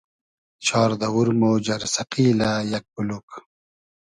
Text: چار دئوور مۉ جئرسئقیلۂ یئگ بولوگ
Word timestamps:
چار 0.65 0.89
دئوور 1.01 1.27
مۉ 1.39 1.43
جئرسئقیلۂ 1.65 2.51
یئگ 2.71 2.85
بولوگ 2.93 3.27